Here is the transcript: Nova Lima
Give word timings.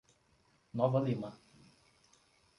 Nova 0.81 0.97
Lima 1.03 1.29